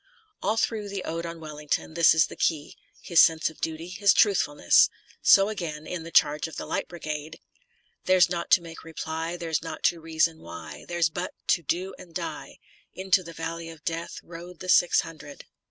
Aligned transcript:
All 0.41 0.57
through 0.57 0.89
the 0.89 1.03
Ode 1.03 1.27
on 1.27 1.39
Wellington 1.39 1.93
this 1.93 2.15
is 2.15 2.25
the 2.25 2.35
key— 2.35 2.75
^his 3.07 3.19
sense 3.19 3.51
of 3.51 3.61
duty, 3.61 3.87
his 3.89 4.15
truthfulness. 4.15 4.89
So 5.21 5.47
again 5.47 5.85
in 5.85 6.01
the" 6.01 6.09
Charge 6.21 6.47
of 6.47 6.55
the 6.55 6.65
Light 6.65 6.87
Brigade": 6.87 7.39
Theirs 8.07 8.27
not 8.27 8.49
to 8.53 8.61
male 8.61 8.73
reply, 8.83 9.37
Theirs 9.37 9.61
not 9.61 9.83
to 9.83 10.01
reason 10.01 10.39
why, 10.39 10.85
Theirs 10.87 11.09
but 11.11 11.35
to 11.49 11.61
do 11.61 11.93
and 11.99 12.15
die: 12.15 12.57
Into 12.95 13.21
the 13.21 13.33
Valley 13.33 13.69
of 13.69 13.85
Death 13.85 14.17
Rode 14.23 14.57
the 14.59 14.69
six 14.69 15.01
hundred. 15.01 15.45